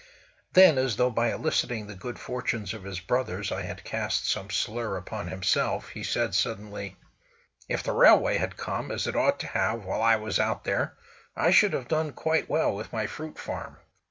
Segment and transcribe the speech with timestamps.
[0.53, 4.49] Then, as though by eliciting the good fortunes of his brothers I had cast some
[4.49, 6.97] slur upon himself, he said suddenly:
[7.69, 10.95] "If the railway had come, as it ought to have, while I was out there,
[11.35, 13.77] I should have done quite well with my fruit farm."